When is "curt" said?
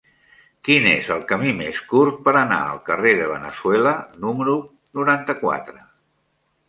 1.91-2.17